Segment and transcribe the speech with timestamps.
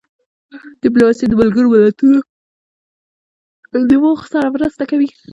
[0.83, 2.19] ډیپلوماسي د ملګرو ملتونو
[3.89, 5.09] د موخو سره مرسته کوي.